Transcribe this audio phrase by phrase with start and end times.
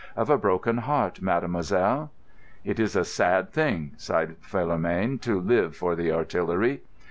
[0.15, 2.11] "Of a broken heart, Mademoiselle."
[2.63, 6.81] "It is a sad thing," sighed Philomène, "to live for the Artillery."